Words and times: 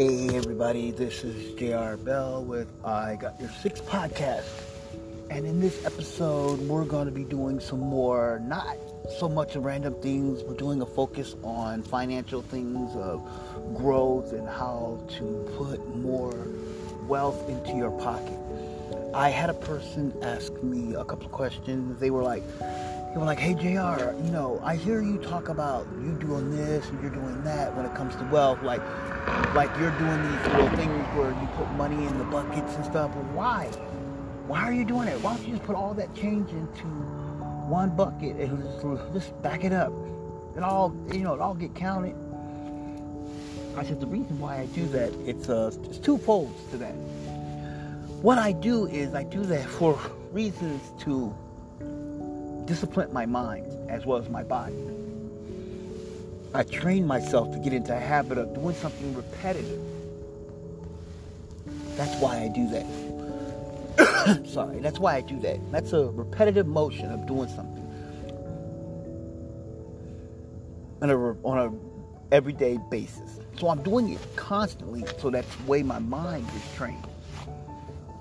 Hey 0.00 0.34
everybody, 0.34 0.92
this 0.92 1.24
is 1.24 1.52
JR 1.56 2.02
Bell 2.02 2.42
with 2.42 2.72
I 2.82 3.16
Got 3.16 3.38
Your 3.38 3.50
Six 3.50 3.82
podcast. 3.82 4.48
And 5.28 5.44
in 5.44 5.60
this 5.60 5.84
episode, 5.84 6.58
we're 6.60 6.86
going 6.86 7.04
to 7.04 7.12
be 7.12 7.24
doing 7.24 7.60
some 7.60 7.80
more, 7.80 8.40
not 8.46 8.78
so 9.18 9.28
much 9.28 9.56
random 9.56 9.92
things. 10.00 10.42
We're 10.42 10.54
doing 10.54 10.80
a 10.80 10.86
focus 10.86 11.36
on 11.42 11.82
financial 11.82 12.40
things 12.40 12.96
of 12.96 13.22
growth 13.74 14.32
and 14.32 14.48
how 14.48 15.06
to 15.18 15.54
put 15.58 15.86
more 15.94 16.46
wealth 17.06 17.46
into 17.50 17.76
your 17.76 17.90
pocket. 17.90 18.38
I 19.12 19.28
had 19.28 19.50
a 19.50 19.54
person 19.54 20.14
ask 20.22 20.50
me 20.62 20.94
a 20.94 21.04
couple 21.04 21.26
of 21.26 21.32
questions. 21.32 22.00
They 22.00 22.08
were 22.08 22.22
like, 22.22 22.42
they 23.12 23.18
were 23.18 23.26
like, 23.26 23.40
hey 23.40 23.54
JR, 23.54 24.14
you 24.22 24.30
know, 24.30 24.60
I 24.62 24.76
hear 24.76 25.02
you 25.02 25.18
talk 25.18 25.48
about 25.48 25.84
you 26.00 26.12
doing 26.20 26.50
this 26.56 26.88
and 26.88 27.02
you're 27.02 27.10
doing 27.10 27.42
that 27.42 27.76
when 27.76 27.84
it 27.84 27.92
comes 27.94 28.14
to 28.16 28.24
wealth, 28.26 28.62
like 28.62 28.80
like 29.52 29.70
you're 29.78 29.90
doing 29.98 30.22
these 30.22 30.46
little 30.46 30.68
things 30.76 31.06
where 31.16 31.30
you 31.30 31.48
put 31.56 31.68
money 31.72 32.06
in 32.06 32.18
the 32.18 32.24
buckets 32.24 32.76
and 32.76 32.84
stuff. 32.84 33.10
Why? 33.34 33.66
Why 34.46 34.60
are 34.62 34.72
you 34.72 34.84
doing 34.84 35.08
it? 35.08 35.20
Why 35.22 35.36
don't 35.36 35.44
you 35.44 35.54
just 35.54 35.64
put 35.64 35.74
all 35.74 35.92
that 35.94 36.14
change 36.14 36.50
into 36.50 36.84
one 37.68 37.96
bucket 37.96 38.36
and 38.36 38.62
just, 38.80 39.12
just 39.12 39.42
back 39.42 39.64
it 39.64 39.72
up? 39.72 39.92
It 40.56 40.62
all 40.62 40.94
you 41.12 41.20
know, 41.20 41.34
it 41.34 41.40
all 41.40 41.54
get 41.54 41.74
counted. 41.74 42.14
I 43.76 43.82
said 43.82 43.98
the 44.00 44.06
reason 44.06 44.38
why 44.38 44.58
I 44.60 44.66
do 44.66 44.86
that, 44.86 45.12
it's 45.26 45.48
uh 45.48 45.72
it's 45.82 45.98
two 45.98 46.16
folds 46.16 46.62
to 46.70 46.76
that. 46.76 46.94
What 48.22 48.38
I 48.38 48.52
do 48.52 48.86
is 48.86 49.14
I 49.14 49.24
do 49.24 49.42
that 49.46 49.64
for 49.66 49.98
reasons 50.30 50.80
to 51.04 51.34
discipline 52.70 53.12
my 53.12 53.26
mind 53.26 53.66
as 53.90 54.06
well 54.06 54.16
as 54.16 54.28
my 54.28 54.44
body. 54.44 54.76
I 56.54 56.62
train 56.62 57.04
myself 57.04 57.50
to 57.50 57.58
get 57.58 57.72
into 57.72 57.92
a 57.92 57.98
habit 57.98 58.38
of 58.38 58.54
doing 58.54 58.76
something 58.76 59.12
repetitive. 59.12 59.80
That's 61.96 62.14
why 62.20 62.42
I 62.42 62.46
do 62.46 62.68
that. 62.68 64.46
Sorry, 64.46 64.78
that's 64.78 65.00
why 65.00 65.16
I 65.16 65.20
do 65.20 65.40
that. 65.40 65.58
That's 65.72 65.92
a 65.92 66.04
repetitive 66.10 66.68
motion 66.68 67.10
of 67.10 67.26
doing 67.26 67.48
something 67.48 67.86
on 71.02 71.10
a, 71.10 71.16
on 71.16 71.58
a 71.58 72.32
everyday 72.32 72.78
basis. 72.88 73.40
So 73.58 73.68
I'm 73.68 73.82
doing 73.82 74.10
it 74.10 74.20
constantly, 74.36 75.04
so 75.18 75.30
that's 75.30 75.52
the 75.56 75.64
way 75.64 75.82
my 75.82 75.98
mind 75.98 76.46
is 76.54 76.76
trained 76.76 77.04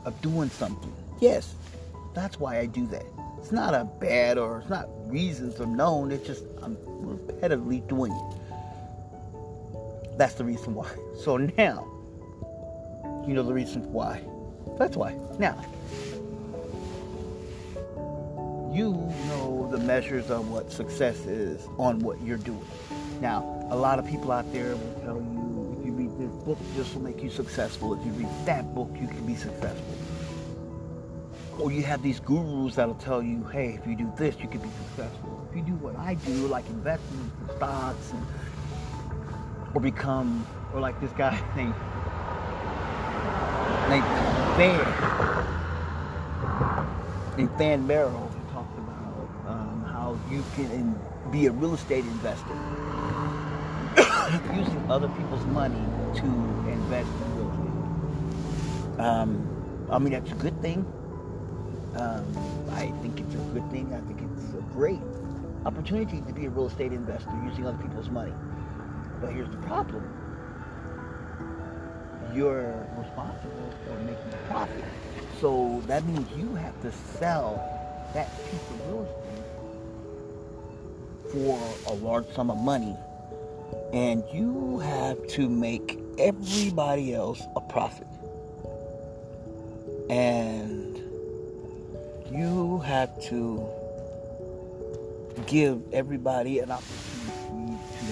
of 0.05 0.19
doing 0.23 0.49
something. 0.49 0.91
Yes, 1.19 1.53
that's 2.15 2.39
why 2.39 2.57
I 2.57 2.65
do 2.65 2.87
that. 2.87 3.05
It's 3.39 3.53
not 3.53 3.73
a 3.73 3.85
bad 3.85 4.37
or 4.37 4.59
it's 4.59 4.69
not 4.69 4.89
reasons 5.09 5.61
are 5.61 5.65
known. 5.65 6.11
It's 6.11 6.27
just 6.27 6.43
I'm 6.61 6.75
repetitively 6.75 7.87
doing 7.87 8.11
it. 8.11 8.35
That's 10.17 10.33
the 10.35 10.43
reason 10.43 10.75
why. 10.75 10.89
So 11.23 11.35
now, 11.35 11.85
you 13.27 13.33
know 13.33 13.43
the 13.43 13.53
reason 13.53 13.91
why. 13.91 14.21
That's 14.77 14.95
why. 14.95 15.17
Now, 15.37 15.59
you 18.73 18.93
know 19.27 19.67
the 19.69 19.79
measures 19.79 20.29
of 20.29 20.49
what 20.49 20.71
success 20.71 21.17
is 21.25 21.67
on 21.77 21.99
what 21.99 22.21
you're 22.21 22.37
doing. 22.37 22.65
Now, 23.19 23.67
a 23.69 23.75
lot 23.75 23.99
of 23.99 24.07
people 24.07 24.31
out 24.31 24.49
there 24.53 24.75
will 24.75 25.01
tell 25.03 25.17
you 25.17 25.75
if 25.79 25.85
you 25.85 25.91
read 25.91 26.17
this 26.17 26.31
book, 26.45 26.57
this 26.75 26.93
will 26.93 27.01
make 27.01 27.21
you 27.21 27.29
successful. 27.29 27.93
If 27.93 28.05
you 28.05 28.13
read 28.13 28.29
that 28.45 28.73
book, 28.73 28.89
you 28.99 29.07
can 29.07 29.25
be 29.25 29.35
successful 29.35 30.08
or 31.59 31.71
you 31.71 31.83
have 31.83 32.01
these 32.01 32.19
gurus 32.21 32.75
that'll 32.75 32.95
tell 32.95 33.21
you, 33.21 33.43
hey, 33.51 33.77
if 33.79 33.85
you 33.85 33.95
do 33.95 34.11
this, 34.17 34.35
you 34.39 34.47
can 34.47 34.61
be 34.61 34.69
successful. 34.69 35.45
If 35.49 35.57
you 35.57 35.63
do 35.63 35.73
what 35.73 35.95
I 35.97 36.13
do, 36.13 36.47
like 36.47 36.65
investments 36.69 37.35
in 37.41 37.55
stocks, 37.57 38.11
and, 38.11 38.25
or 39.73 39.81
become, 39.81 40.45
or 40.73 40.79
like 40.79 40.99
this 41.01 41.11
guy 41.11 41.35
named 41.55 41.75
named 43.89 44.05
Than, 44.57 44.79
named 47.37 47.57
Than 47.57 47.87
Merrill, 47.87 48.31
he 48.33 48.53
talked 48.53 48.77
about 48.77 49.29
um, 49.47 49.83
how 49.83 50.17
you 50.31 50.43
can 50.55 50.99
be 51.31 51.47
a 51.47 51.51
real 51.51 51.73
estate 51.73 52.05
investor 52.05 52.55
using 54.55 54.85
other 54.89 55.09
people's 55.09 55.45
money 55.47 55.83
to 56.15 56.25
invest 56.25 57.09
in 57.09 57.35
real 57.35 57.51
estate. 57.51 58.99
Um, 59.01 59.87
I 59.91 59.99
mean, 59.99 60.13
that's 60.13 60.31
a 60.31 60.35
good 60.35 60.59
thing 60.61 60.85
um, 61.99 62.25
I 62.71 62.91
think 63.01 63.19
it's 63.19 63.33
a 63.35 63.37
good 63.53 63.69
thing. 63.71 63.93
I 63.93 63.99
think 64.07 64.21
it's 64.21 64.53
a 64.53 64.61
great 64.73 64.99
opportunity 65.65 66.21
to 66.21 66.33
be 66.33 66.45
a 66.45 66.49
real 66.49 66.67
estate 66.67 66.93
investor 66.93 67.31
using 67.45 67.65
other 67.65 67.77
people's 67.77 68.09
money. 68.09 68.33
But 69.21 69.33
here's 69.33 69.49
the 69.49 69.57
problem. 69.57 70.03
You're 72.33 72.87
responsible 72.97 73.73
for 73.85 73.97
making 73.99 74.33
a 74.33 74.47
profit. 74.47 74.83
So 75.41 75.81
that 75.87 76.05
means 76.05 76.27
you 76.37 76.55
have 76.55 76.79
to 76.81 76.91
sell 76.91 77.61
that 78.13 78.29
piece 78.45 78.61
of 78.69 78.87
real 78.87 79.03
estate 79.03 79.43
for 81.31 81.91
a 81.91 81.95
large 81.95 82.27
sum 82.33 82.49
of 82.49 82.57
money. 82.57 82.95
And 83.93 84.23
you 84.31 84.79
have 84.79 85.27
to 85.29 85.49
make 85.49 85.99
everybody 86.17 87.13
else 87.13 87.41
a 87.55 87.61
profit. 87.61 88.07
And 90.09 90.58
you 92.39 92.79
have 92.79 93.21
to 93.21 93.63
give 95.45 95.81
everybody 95.91 96.59
an 96.59 96.71
opportunity 96.71 97.77
to 97.99 98.07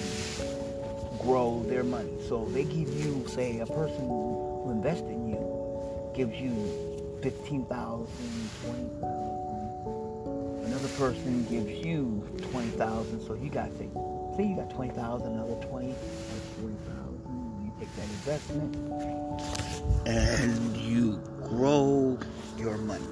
grow 1.22 1.64
their 1.66 1.82
money. 1.82 2.12
So 2.28 2.44
they 2.46 2.64
give 2.64 2.92
you, 2.92 3.26
say, 3.28 3.60
a 3.60 3.66
person 3.66 4.06
who 4.06 4.70
invests 4.70 5.08
in 5.08 5.30
you 5.30 5.38
gives 6.14 6.34
you 6.34 6.52
15,000, 7.22 8.06
20,000. 8.64 10.64
Another 10.66 10.88
person 10.88 11.46
gives 11.48 11.70
you 11.84 12.22
20,000. 12.50 13.26
So 13.26 13.32
you 13.34 13.48
got, 13.48 13.70
say, 13.78 13.88
say 14.36 14.46
you 14.46 14.56
got 14.56 14.68
20,000, 14.70 15.26
another 15.26 15.54
20, 15.68 15.88
that's 15.88 16.48
40,000. 16.60 17.64
You 17.64 17.72
take 17.80 17.96
that 17.96 18.04
investment 18.04 18.76
and 20.06 20.76
you 20.76 21.18
grow 21.48 22.18
your 22.58 22.76
money 22.78 23.06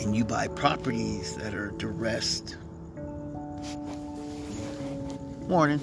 and 0.00 0.16
you 0.16 0.24
buy 0.24 0.48
properties 0.48 1.36
that 1.36 1.54
are 1.54 1.70
duressed. 1.72 2.56
Morning. 5.48 5.80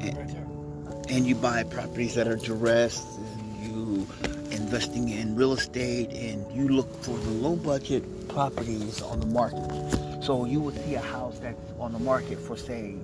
And, 0.00 1.10
and 1.10 1.26
you 1.26 1.34
buy 1.34 1.64
properties 1.64 2.14
that 2.14 2.28
are 2.28 2.36
duressed, 2.36 3.06
and 3.18 3.56
you 3.64 4.06
investing 4.50 5.08
in 5.08 5.36
real 5.36 5.52
estate, 5.52 6.10
and 6.12 6.44
you 6.56 6.68
look 6.68 7.02
for 7.02 7.16
the 7.16 7.30
low 7.30 7.56
budget 7.56 8.28
properties 8.28 9.02
on 9.02 9.20
the 9.20 9.26
market. 9.26 10.22
So 10.22 10.44
you 10.44 10.60
would 10.60 10.74
see 10.84 10.94
a 10.94 11.00
house 11.00 11.38
that's 11.38 11.72
on 11.78 11.92
the 11.92 11.98
market 11.98 12.38
for 12.38 12.56
say 12.56 12.96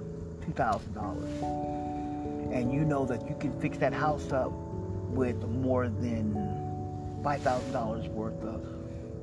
two 0.44 0.52
thousand 0.52 0.94
dollars, 0.94 1.30
and 2.52 2.72
you 2.72 2.84
know 2.84 3.04
that 3.06 3.28
you 3.28 3.36
can 3.38 3.52
fix 3.60 3.78
that 3.78 3.92
house 3.92 4.32
up 4.32 4.52
with 5.10 5.36
more 5.48 5.88
than 5.88 6.51
five 7.22 7.40
thousand 7.42 7.72
dollars 7.72 8.08
worth 8.08 8.42
of 8.42 8.66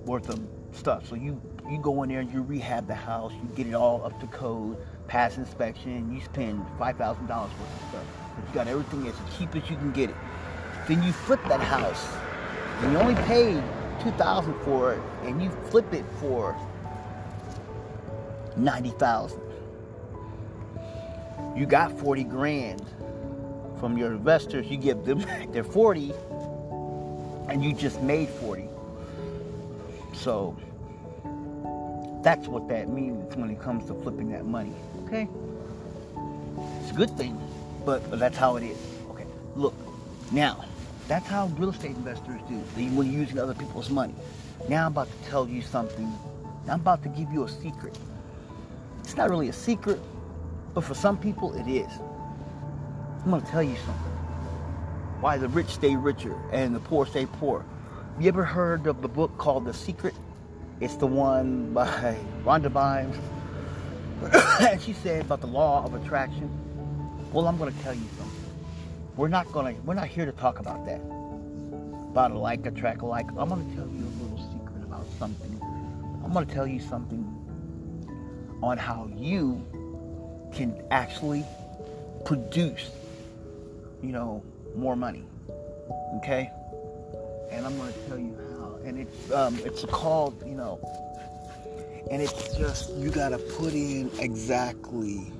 worth 0.05 0.29
of 0.29 0.39
stuff. 0.71 1.07
So 1.07 1.15
you 1.15 1.41
you 1.69 1.79
go 1.79 2.03
in 2.03 2.09
there 2.09 2.19
and 2.19 2.31
you 2.31 2.41
rehab 2.41 2.87
the 2.87 2.95
house, 2.95 3.33
you 3.33 3.49
get 3.55 3.67
it 3.67 3.73
all 3.73 4.03
up 4.05 4.19
to 4.21 4.27
code, 4.27 4.77
pass 5.07 5.37
inspection, 5.37 6.13
you 6.13 6.21
spend 6.21 6.65
five 6.77 6.97
thousand 6.97 7.27
dollars 7.27 7.51
worth 7.59 7.81
of 7.83 7.89
stuff. 7.89 8.05
You 8.47 8.53
got 8.53 8.67
everything 8.67 9.07
as 9.07 9.15
cheap 9.37 9.55
as 9.55 9.69
you 9.69 9.75
can 9.75 9.91
get 9.91 10.09
it. 10.09 10.15
Then 10.87 11.03
you 11.03 11.11
flip 11.11 11.39
that 11.47 11.59
house, 11.59 12.07
and 12.81 12.91
you 12.91 12.97
only 12.99 13.15
paid 13.23 13.61
two 14.01 14.11
thousand 14.11 14.55
for 14.61 14.93
it, 14.93 15.01
and 15.23 15.41
you 15.41 15.49
flip 15.69 15.93
it 15.93 16.05
for 16.19 16.55
ninety 18.55 18.91
thousand. 18.91 19.41
You 21.55 21.65
got 21.65 21.97
forty 21.99 22.23
grand 22.23 22.83
from 23.79 23.97
your 23.97 24.11
investors. 24.11 24.67
You 24.67 24.77
give 24.77 25.03
them 25.03 25.19
their 25.51 25.63
forty 25.63 26.13
and 27.49 27.63
you 27.63 27.73
just 27.73 28.01
made 28.01 28.29
40. 28.29 28.65
So 30.13 30.55
that's 32.21 32.47
what 32.47 32.67
that 32.67 32.89
means 32.89 33.35
when 33.35 33.49
it 33.49 33.59
comes 33.59 33.87
to 33.87 33.93
flipping 33.95 34.29
that 34.31 34.45
money. 34.45 34.73
Okay? 35.05 35.27
It's 36.81 36.91
a 36.91 36.93
good 36.93 37.15
thing, 37.17 37.39
but, 37.85 38.07
but 38.09 38.19
that's 38.19 38.37
how 38.37 38.57
it 38.57 38.63
is. 38.63 38.77
Okay. 39.11 39.25
Look, 39.55 39.73
now, 40.31 40.63
that's 41.07 41.27
how 41.27 41.47
real 41.57 41.69
estate 41.69 41.95
investors 41.95 42.39
do. 42.47 42.55
When 42.55 43.11
using 43.11 43.39
other 43.39 43.55
people's 43.55 43.89
money. 43.89 44.13
Now 44.67 44.85
I'm 44.85 44.91
about 44.91 45.07
to 45.07 45.29
tell 45.29 45.47
you 45.47 45.61
something. 45.61 46.11
I'm 46.67 46.81
about 46.81 47.01
to 47.03 47.09
give 47.09 47.31
you 47.31 47.45
a 47.45 47.49
secret. 47.49 47.97
It's 48.99 49.17
not 49.17 49.29
really 49.29 49.49
a 49.49 49.53
secret, 49.53 49.99
but 50.75 50.83
for 50.83 50.93
some 50.93 51.17
people 51.17 51.53
it 51.53 51.67
is. 51.67 51.89
I'm 53.23 53.31
going 53.31 53.41
to 53.41 53.47
tell 53.47 53.63
you 53.63 53.75
something 53.85 54.18
why 55.21 55.37
the 55.37 55.49
rich 55.49 55.67
stay 55.67 55.95
richer 55.95 56.35
and 56.51 56.73
the 56.73 56.79
poor 56.79 57.05
stay 57.05 57.25
poor. 57.25 57.65
You 58.19 58.29
ever 58.29 58.45
heard 58.45 58.87
of 58.87 59.01
the 59.01 59.07
book 59.07 59.37
called 59.37 59.65
The 59.65 59.73
Secret? 59.73 60.13
It's 60.79 60.95
the 60.95 61.07
one 61.07 61.73
by 61.73 62.17
Rhonda 62.45 62.71
Byrne. 62.71 63.13
and 64.61 64.81
she 64.81 64.93
said 64.93 65.25
about 65.25 65.41
the 65.41 65.47
law 65.47 65.83
of 65.83 65.93
attraction. 65.93 66.49
Well, 67.33 67.47
I'm 67.47 67.57
going 67.57 67.73
to 67.73 67.83
tell 67.83 67.93
you 67.93 68.05
something. 68.17 68.29
We're 69.17 69.27
not 69.27 69.51
going 69.51 69.75
to. 69.75 69.81
We're 69.81 69.93
not 69.93 70.07
here 70.07 70.25
to 70.25 70.31
talk 70.31 70.59
about 70.59 70.85
that. 70.85 71.01
About 72.11 72.33
like, 72.35 72.65
attract 72.65 73.03
like. 73.03 73.27
I'm 73.37 73.49
going 73.49 73.69
to 73.69 73.75
tell 73.75 73.87
you 73.87 74.05
a 74.05 74.15
little 74.23 74.51
secret 74.51 74.83
about 74.83 75.05
something. 75.17 75.59
I'm 76.23 76.31
going 76.31 76.45
to 76.45 76.53
tell 76.53 76.67
you 76.67 76.79
something 76.79 77.25
on 78.63 78.77
how 78.77 79.09
you 79.15 79.65
can 80.53 80.81
actually 80.91 81.45
produce, 82.25 82.89
you 84.01 84.11
know, 84.11 84.43
more 84.75 84.95
money. 84.95 85.23
Okay? 86.17 86.51
And 87.51 87.65
I'm 87.65 87.77
going 87.77 87.93
to 87.93 87.99
tell 88.07 88.19
you 88.19 88.37
how. 88.51 88.79
And 88.83 88.99
it's 88.99 89.31
um, 89.31 89.59
it's 89.65 89.85
called, 89.85 90.41
you 90.45 90.55
know, 90.55 90.79
and 92.09 92.21
it's 92.21 92.55
just 92.57 92.93
you 92.95 93.09
got 93.09 93.29
to 93.29 93.37
put 93.37 93.73
in 93.73 94.09
exactly. 94.19 95.31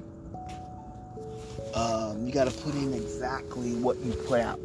Um, 1.74 2.26
you 2.26 2.34
got 2.34 2.46
to 2.46 2.58
put 2.62 2.74
in 2.74 2.94
exactly 2.94 3.74
what 3.76 3.98
you 4.00 4.14
put 4.14 4.40
out. 4.42 4.60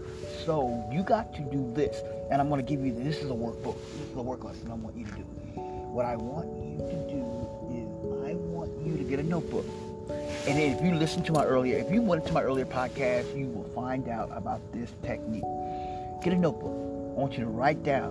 So 0.44 0.88
you 0.92 1.02
got 1.02 1.34
to 1.34 1.40
do 1.40 1.70
this, 1.74 2.00
and 2.30 2.40
I'm 2.40 2.48
going 2.48 2.64
to 2.64 2.68
give 2.68 2.84
you 2.84 2.92
this 2.92 3.18
is 3.18 3.30
a 3.30 3.34
workbook. 3.34 3.76
This 3.98 4.10
is 4.10 4.16
a 4.16 4.22
work 4.22 4.44
lesson 4.44 4.70
I 4.70 4.74
want 4.74 4.96
you 4.96 5.04
to 5.04 5.12
do. 5.12 5.22
What 5.94 6.06
I 6.06 6.16
want 6.16 6.48
you 6.58 6.78
to 6.78 6.96
do 7.08 7.22
is 7.70 7.86
I 8.28 8.34
want 8.34 8.70
you 8.84 8.96
to 8.96 9.04
get 9.04 9.20
a 9.20 9.22
notebook. 9.22 9.66
And 10.46 10.58
if 10.58 10.82
you 10.82 10.94
listen 10.94 11.22
to 11.24 11.32
my 11.32 11.42
earlier, 11.44 11.78
if 11.78 11.90
you 11.90 12.02
went 12.02 12.26
to 12.26 12.32
my 12.34 12.42
earlier 12.42 12.66
podcast, 12.66 13.34
you 13.34 13.46
will 13.46 13.64
find 13.74 14.08
out 14.08 14.30
about 14.30 14.60
this 14.74 14.90
technique. 15.02 15.42
Get 16.22 16.34
a 16.34 16.36
notebook. 16.36 16.70
I 17.16 17.18
want 17.18 17.32
you 17.32 17.44
to 17.44 17.50
write 17.50 17.82
down 17.82 18.10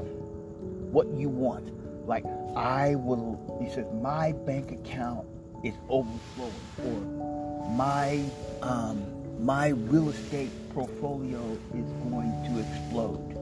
what 0.91 1.07
you 1.13 1.29
want. 1.29 1.69
Like 2.07 2.25
I 2.55 2.95
will, 2.95 3.39
he 3.61 3.69
says, 3.69 3.85
my 4.01 4.31
bank 4.31 4.71
account 4.71 5.27
is 5.63 5.75
overflowing, 5.89 6.53
or 6.83 7.69
my 7.69 8.23
um, 8.63 9.03
my 9.45 9.67
real 9.67 10.09
estate 10.09 10.49
portfolio 10.73 11.39
is 11.75 11.85
going 12.09 12.31
to 12.49 12.59
explode 12.59 13.37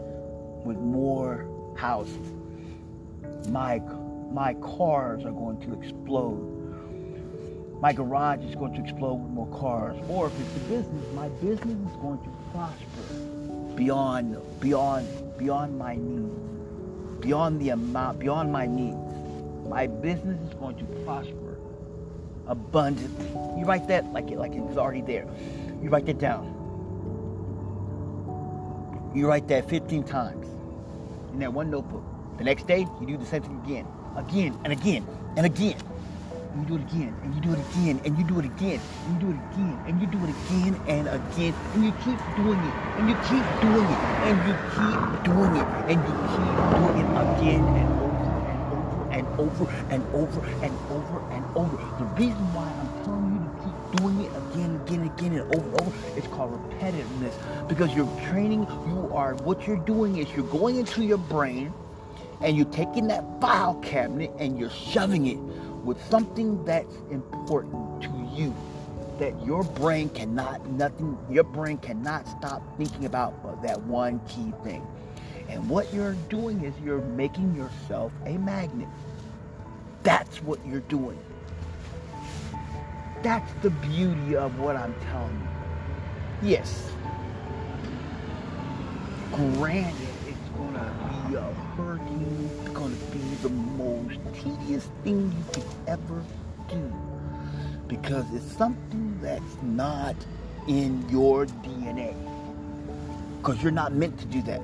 with 0.65 0.77
more 0.77 1.47
houses. 1.77 2.27
My 3.47 3.79
my 4.31 4.53
cars 4.55 5.23
are 5.23 5.31
going 5.31 5.61
to 5.61 5.79
explode. 5.81 6.60
My 7.81 7.91
garage 7.93 8.43
is 8.43 8.53
going 8.53 8.75
to 8.75 8.81
explode 8.81 9.15
with 9.15 9.31
more 9.31 9.47
cars. 9.47 9.97
Or 10.07 10.27
if 10.27 10.39
it's 10.39 10.55
a 10.55 10.59
business, 10.69 11.03
my 11.15 11.29
business 11.29 11.77
is 11.89 11.95
going 11.97 12.19
to 12.19 12.29
prosper 12.51 13.75
beyond 13.75 14.37
beyond 14.59 15.07
beyond 15.39 15.79
my 15.79 15.95
needs. 15.95 16.29
Beyond 17.21 17.59
the 17.59 17.69
amount, 17.69 18.19
beyond 18.19 18.51
my 18.51 18.67
needs. 18.67 18.97
My 19.67 19.87
business 19.87 20.39
is 20.47 20.53
going 20.53 20.77
to 20.77 20.83
prosper 21.05 21.57
abundantly. 22.45 23.25
You 23.59 23.65
write 23.65 23.87
that 23.87 24.13
like 24.13 24.29
it 24.29 24.37
like 24.37 24.53
it 24.53 24.61
was 24.61 24.77
already 24.77 25.01
there. 25.01 25.25
You 25.81 25.89
write 25.89 26.05
that 26.05 26.19
down. 26.19 26.45
You 29.15 29.27
write 29.27 29.47
that 29.47 29.67
15 29.67 30.03
times 30.03 30.47
in 31.33 31.39
that 31.39 31.51
one 31.51 31.71
notebook. 31.71 32.03
The 32.37 32.43
next 32.43 32.67
day, 32.67 32.87
you 32.99 33.07
do 33.07 33.17
the 33.17 33.25
same 33.25 33.41
thing 33.41 33.59
again 33.65 33.87
again 34.15 34.59
and 34.63 34.71
again 34.71 35.07
and 35.35 35.47
again. 35.47 35.77
You 36.53 36.65
do 36.65 36.75
it 36.75 36.81
again 36.81 37.15
and 37.23 37.33
you 37.33 37.41
do 37.41 37.53
it 37.53 37.59
again 37.59 38.01
and 38.03 38.17
you 38.17 38.23
do 38.25 38.39
it 38.39 38.45
again 38.45 38.81
and 39.07 39.21
you 39.21 39.27
do 39.27 39.31
it 39.31 39.39
again 39.53 39.79
and 39.87 40.01
you 40.01 40.07
do 40.07 40.17
it 40.19 40.29
again 40.29 40.81
and 40.87 41.07
again 41.07 41.53
and 41.73 41.85
you 41.85 41.91
keep 42.03 42.19
doing 42.35 42.59
it 42.59 42.75
and 42.99 43.07
you 43.07 43.15
keep 43.23 43.47
doing 43.63 43.87
it 43.87 43.99
and 44.27 44.35
you 44.43 44.53
keep 44.75 45.23
doing 45.23 45.55
it 45.55 45.67
and 45.87 45.97
you 46.03 46.13
keep 46.35 46.55
doing 46.75 46.97
it 46.99 47.07
again 47.23 47.63
and 47.63 47.89
over 48.03 48.21
and 49.11 49.27
over 49.39 49.69
and 49.89 50.03
over 50.13 50.45
and 50.61 50.73
over 50.91 51.19
and 51.31 51.31
over. 51.31 51.31
And 51.31 51.45
over. 51.55 51.77
The 51.99 52.05
reason 52.19 52.43
why 52.53 52.67
I'm 52.67 53.05
telling 53.05 53.31
you 53.31 53.41
to 53.47 53.51
keep 53.63 53.99
doing 53.99 54.21
it 54.21 54.31
again, 54.51 54.81
again, 54.85 55.03
again, 55.07 55.31
and 55.39 55.55
over 55.55 55.67
and 55.69 55.81
over, 55.81 55.91
it's 56.17 56.27
called 56.27 56.51
repetitiveness. 56.69 57.67
Because 57.69 57.95
you're 57.95 58.11
training, 58.29 58.67
you 58.87 59.09
are, 59.13 59.35
what 59.35 59.65
you're 59.65 59.77
doing 59.77 60.17
is 60.17 60.29
you're 60.35 60.47
going 60.47 60.77
into 60.77 61.03
your 61.03 61.17
brain 61.17 61.73
and 62.41 62.57
you're 62.57 62.65
taking 62.67 63.07
that 63.07 63.23
file 63.39 63.75
cabinet 63.75 64.31
and 64.39 64.59
you're 64.59 64.69
shoving 64.69 65.27
it 65.27 65.37
with 65.83 66.03
something 66.09 66.63
that's 66.65 66.95
important 67.11 68.01
to 68.03 68.29
you 68.35 68.55
that 69.19 69.45
your 69.45 69.63
brain 69.63 70.09
cannot 70.09 70.65
nothing 70.71 71.17
your 71.29 71.43
brain 71.43 71.77
cannot 71.77 72.27
stop 72.27 72.61
thinking 72.77 73.05
about 73.05 73.33
that 73.63 73.81
one 73.83 74.19
key 74.27 74.53
thing. 74.63 74.85
And 75.49 75.69
what 75.69 75.93
you're 75.93 76.15
doing 76.29 76.63
is 76.63 76.73
you're 76.83 77.01
making 77.01 77.55
yourself 77.55 78.13
a 78.25 78.37
magnet. 78.37 78.87
That's 80.03 80.41
what 80.43 80.65
you're 80.65 80.81
doing. 80.81 81.19
That's 83.21 83.51
the 83.61 83.69
beauty 83.69 84.35
of 84.35 84.59
what 84.59 84.75
i'm 84.75 84.95
telling 85.11 85.47
you. 86.41 86.49
Yes. 86.49 86.91
Granted 89.31 90.09
it's 90.27 90.49
gonna 90.57 91.10
a 91.35 91.53
hurting 91.77 92.49
it's 92.61 92.69
gonna 92.69 92.95
be 93.11 93.19
the 93.41 93.49
most 93.49 94.19
tedious 94.33 94.87
thing 95.03 95.31
you 95.31 95.53
could 95.53 95.63
ever 95.87 96.23
do 96.69 96.93
because 97.87 98.25
it's 98.33 98.49
something 98.57 99.19
that's 99.21 99.61
not 99.61 100.15
in 100.67 101.07
your 101.09 101.45
DNA. 101.45 102.15
Because 103.41 103.61
you're 103.61 103.71
not 103.71 103.93
meant 103.93 104.17
to 104.19 104.25
do 104.25 104.41
that. 104.43 104.61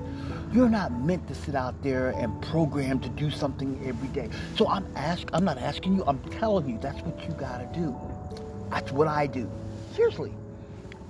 You're 0.54 0.70
not 0.70 0.92
meant 1.02 1.28
to 1.28 1.36
sit 1.36 1.56
out 1.56 1.82
there 1.84 2.12
and 2.12 2.42
program 2.44 3.00
to 3.02 3.10
do 3.10 3.30
something 3.30 3.82
every 3.86 4.08
day. 4.10 4.30
So 4.56 4.70
I'm 4.70 4.88
ask 4.96 5.28
I'm 5.34 5.44
not 5.44 5.58
asking 5.58 5.96
you, 5.96 6.04
I'm 6.06 6.20
telling 6.40 6.70
you 6.70 6.78
that's 6.80 7.02
what 7.02 7.22
you 7.28 7.34
gotta 7.36 7.68
do. 7.74 7.96
That's 8.70 8.92
what 8.92 9.08
I 9.08 9.28
do. 9.28 9.50
Seriously. 9.94 10.34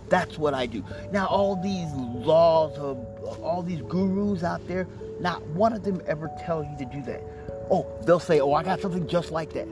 That's 0.10 0.38
what 0.38 0.54
I 0.54 0.66
do. 0.66 0.84
Now 1.12 1.28
all 1.28 1.62
these 1.62 1.92
laws 1.94 2.78
of 2.78 2.98
all 3.44 3.62
these 3.62 3.82
gurus 3.82 4.44
out 4.44 4.66
there, 4.68 4.88
not 5.20 5.46
one 5.48 5.74
of 5.74 5.84
them 5.84 6.02
ever 6.08 6.30
tell 6.46 6.64
you 6.64 6.78
to 6.78 6.86
do 6.86 7.02
that. 7.04 7.24
Oh, 7.70 7.86
they'll 8.06 8.20
say, 8.20 8.40
oh, 8.40 8.54
I 8.54 8.64
got 8.64 8.80
something 8.82 9.08
just 9.08 9.32
like 9.32 9.54
that. 9.54 9.68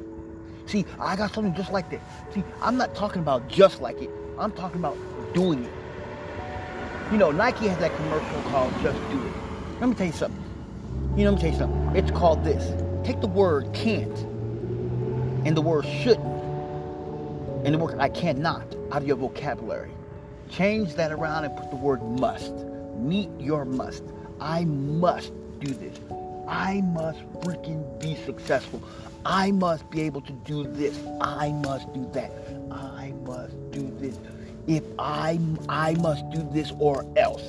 See, 0.65 0.85
I 0.99 1.15
got 1.15 1.33
something 1.33 1.53
just 1.53 1.71
like 1.71 1.89
that. 1.91 2.01
See, 2.33 2.43
I'm 2.61 2.77
not 2.77 2.95
talking 2.95 3.21
about 3.21 3.47
just 3.47 3.81
like 3.81 4.01
it. 4.01 4.09
I'm 4.37 4.51
talking 4.51 4.79
about 4.79 4.97
doing 5.33 5.63
it. 5.63 5.71
You 7.11 7.17
know, 7.17 7.31
Nike 7.31 7.67
has 7.67 7.77
that 7.77 7.95
commercial 7.95 8.41
called 8.49 8.73
Just 8.81 8.97
Do 9.11 9.27
It. 9.27 9.33
Let 9.79 9.89
me 9.89 9.95
tell 9.95 10.07
you 10.07 10.13
something. 10.13 10.43
You 11.15 11.25
know, 11.25 11.31
let 11.31 11.35
me 11.35 11.41
tell 11.41 11.51
you 11.51 11.57
something. 11.57 11.95
It's 11.95 12.11
called 12.11 12.43
this. 12.43 12.73
Take 13.05 13.21
the 13.21 13.27
word 13.27 13.71
can't 13.73 14.17
and 15.45 15.55
the 15.55 15.61
word 15.61 15.85
shouldn't 15.85 16.25
and 17.65 17.73
the 17.73 17.77
word 17.77 17.99
I 17.99 18.09
cannot 18.09 18.75
out 18.91 19.01
of 19.03 19.07
your 19.07 19.17
vocabulary. 19.17 19.91
Change 20.49 20.95
that 20.95 21.11
around 21.11 21.45
and 21.45 21.55
put 21.55 21.69
the 21.69 21.75
word 21.75 22.01
must. 22.03 22.53
Meet 22.97 23.29
your 23.39 23.65
must. 23.65 24.03
I 24.39 24.65
must 24.65 25.31
do 25.59 25.73
this. 25.73 25.99
I 26.47 26.81
must 26.81 27.19
freaking 27.41 27.99
be 27.99 28.15
successful. 28.25 28.81
I 29.25 29.51
must 29.51 29.89
be 29.89 30.01
able 30.01 30.21
to 30.21 30.31
do 30.31 30.63
this. 30.63 30.97
I 31.21 31.51
must 31.51 31.91
do 31.93 32.07
that. 32.13 32.31
I 32.71 33.13
must 33.23 33.55
do 33.71 33.91
this. 33.99 34.19
If 34.67 34.83
I 34.99 35.39
I 35.67 35.93
must 35.95 36.29
do 36.29 36.47
this 36.51 36.71
or 36.79 37.05
else. 37.17 37.43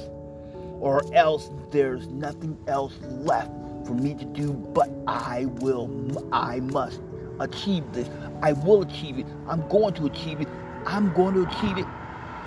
Or 0.80 1.02
else 1.14 1.50
there's 1.70 2.06
nothing 2.08 2.56
else 2.66 2.94
left 3.02 3.50
for 3.86 3.94
me 3.94 4.14
to 4.14 4.24
do 4.24 4.52
but 4.52 4.90
I 5.06 5.46
will 5.46 5.90
I 6.32 6.60
must 6.60 7.00
achieve 7.40 7.84
this. 7.92 8.08
I 8.42 8.52
will 8.52 8.82
achieve 8.82 9.18
it. 9.18 9.26
I'm 9.48 9.66
going 9.68 9.94
to 9.94 10.06
achieve 10.06 10.40
it. 10.40 10.48
I'm 10.86 11.12
going 11.12 11.34
to 11.34 11.42
achieve 11.42 11.78
it. 11.78 11.86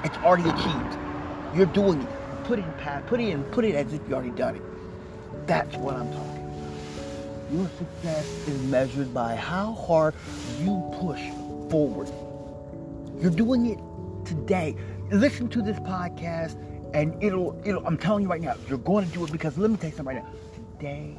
It's 0.04 0.18
already 0.18 0.50
achieved. 0.50 0.98
You're 1.54 1.66
doing 1.68 2.02
it. 2.02 2.10
Put 2.50 2.58
it 2.58 2.66
in 2.66 2.74
past. 2.80 3.06
Put 3.06 3.20
it 3.20 3.30
in. 3.30 3.44
Put 3.44 3.64
it 3.64 3.76
as 3.76 3.94
if 3.94 4.02
you 4.10 4.16
already 4.16 4.32
done 4.32 4.56
it. 4.56 4.64
That's 5.46 5.76
what 5.78 5.96
I'm 5.96 6.12
talking. 6.12 7.48
Your 7.54 7.70
success 7.78 8.26
is 8.48 8.60
measured 8.64 9.14
by 9.14 9.36
how 9.36 9.74
hard 9.74 10.16
you 10.60 10.84
push 11.00 11.22
forward. 11.70 12.10
You're 13.22 13.30
doing 13.30 13.68
it 13.68 13.78
today. 14.28 14.76
Listen 15.12 15.48
to 15.50 15.62
this 15.62 15.78
podcast 15.82 16.58
and 16.96 17.22
it'll 17.24 17.62
it'll 17.64 17.86
I'm 17.86 18.00
telling 18.00 18.24
you 18.24 18.30
right 18.32 18.42
now, 18.42 18.56
you're 18.68 18.80
going 18.80 19.06
to 19.06 19.14
do 19.14 19.24
it 19.26 19.32
because 19.32 19.56
let 19.56 19.70
me 19.70 19.78
tell 19.78 19.92
you 19.92 19.96
something 19.96 20.16
right 20.16 20.26
now. 20.26 20.32
Today 20.80 21.16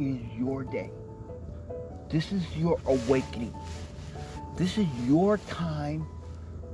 is 0.00 0.18
your 0.38 0.64
day. 0.64 0.90
This 2.08 2.32
is 2.32 2.42
your 2.56 2.80
awakening. 2.86 3.54
This 4.56 4.78
is 4.78 4.86
your 5.06 5.36
time 5.36 6.06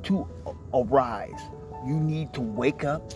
to 0.04 0.24
arise. 0.72 1.40
You 1.84 1.94
need 1.94 2.32
to 2.34 2.42
wake 2.42 2.84
up. 2.84 3.12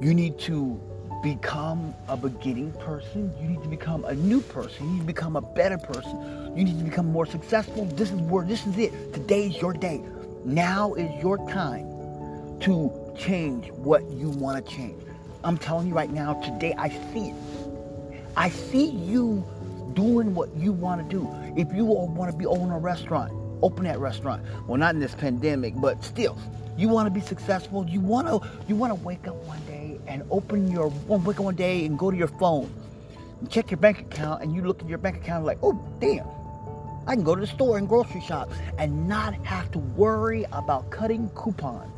You 0.00 0.14
need 0.14 0.38
to 0.40 0.80
become 1.22 1.94
a 2.06 2.16
beginning 2.16 2.72
person. 2.72 3.34
You 3.40 3.48
need 3.48 3.62
to 3.64 3.68
become 3.68 4.04
a 4.04 4.14
new 4.14 4.40
person. 4.40 4.86
You 4.86 4.92
need 4.92 5.00
to 5.00 5.06
become 5.06 5.34
a 5.36 5.40
better 5.40 5.76
person. 5.76 6.56
You 6.56 6.64
need 6.64 6.78
to 6.78 6.84
become 6.84 7.10
more 7.10 7.26
successful. 7.26 7.84
This 7.84 8.12
is 8.12 8.20
where 8.20 8.44
this 8.44 8.64
is 8.66 8.78
it. 8.78 9.12
Today 9.12 9.48
is 9.48 9.60
your 9.60 9.72
day. 9.72 10.00
Now 10.44 10.94
is 10.94 11.10
your 11.22 11.38
time 11.48 11.86
to 12.60 12.92
change 13.18 13.70
what 13.72 14.04
you 14.12 14.30
want 14.30 14.64
to 14.64 14.72
change. 14.72 15.02
I'm 15.42 15.58
telling 15.58 15.88
you 15.88 15.94
right 15.94 16.10
now, 16.10 16.34
today 16.42 16.74
I 16.78 16.90
see 17.12 17.30
it. 17.30 17.36
I 18.36 18.50
see 18.50 18.90
you 18.90 19.44
doing 19.94 20.34
what 20.34 20.54
you 20.54 20.70
want 20.72 21.02
to 21.02 21.16
do. 21.16 21.28
If 21.56 21.74
you 21.74 21.84
want 21.84 22.30
to 22.30 22.36
be 22.36 22.46
owning 22.46 22.70
a 22.70 22.78
restaurant, 22.78 23.32
Open 23.62 23.84
that 23.84 23.98
restaurant. 23.98 24.44
Well, 24.66 24.78
not 24.78 24.94
in 24.94 25.00
this 25.00 25.14
pandemic, 25.14 25.74
but 25.76 26.04
still, 26.04 26.38
you 26.76 26.88
want 26.88 27.06
to 27.06 27.10
be 27.10 27.24
successful. 27.24 27.84
You 27.88 28.00
want 28.00 28.28
to 28.28 28.48
you 28.68 28.76
want 28.76 28.92
to 28.92 29.04
wake 29.04 29.26
up 29.26 29.34
one 29.46 29.58
day 29.66 29.77
and 30.08 30.22
open 30.30 30.70
your 30.70 30.88
wake 31.06 31.38
up 31.38 31.44
one 31.44 31.54
day 31.54 31.84
and 31.84 31.98
go 31.98 32.10
to 32.10 32.16
your 32.16 32.28
phone, 32.28 32.72
and 33.40 33.50
check 33.50 33.70
your 33.70 33.78
bank 33.78 34.00
account, 34.00 34.42
and 34.42 34.54
you 34.54 34.62
look 34.62 34.80
at 34.80 34.88
your 34.88 34.98
bank 34.98 35.16
account 35.16 35.44
like, 35.44 35.58
oh 35.62 35.78
damn, 36.00 36.26
I 37.06 37.14
can 37.14 37.24
go 37.24 37.34
to 37.34 37.40
the 37.40 37.46
store 37.46 37.78
and 37.78 37.88
grocery 37.88 38.20
shop 38.20 38.50
and 38.78 39.08
not 39.08 39.34
have 39.44 39.70
to 39.72 39.78
worry 39.78 40.44
about 40.52 40.90
cutting 40.90 41.30
coupons. 41.34 41.92